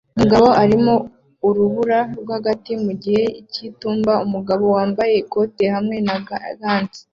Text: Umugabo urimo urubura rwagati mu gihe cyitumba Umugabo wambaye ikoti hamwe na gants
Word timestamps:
Umugabo 0.15 0.45
urimo 0.61 0.93
urubura 1.47 1.99
rwagati 2.21 2.71
mu 2.85 2.91
gihe 3.03 3.23
cyitumba 3.51 4.13
Umugabo 4.25 4.63
wambaye 4.75 5.13
ikoti 5.23 5.63
hamwe 5.73 5.97
na 6.07 6.17
gants 6.27 6.97